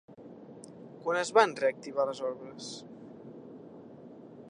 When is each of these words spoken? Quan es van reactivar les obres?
Quan 1.03 1.19
es 1.19 1.31
van 1.39 1.53
reactivar 1.61 2.07
les 2.09 2.25
obres? 2.33 2.73